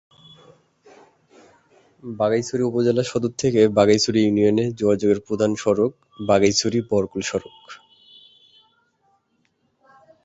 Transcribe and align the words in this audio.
বাঘাইছড়ি 2.03 2.63
উপজেলা 2.63 3.03
সদর 3.03 3.31
থেকে 3.37 3.61
বাঘাইছড়ি 3.77 4.19
ইউনিয়নে 4.21 4.65
যোগাযোগের 4.71 5.19
প্রধান 5.27 5.51
সড়ক 5.55 5.91
বাঘাইছড়ি-বরকল 6.27 7.21
সড়ক। 7.21 7.57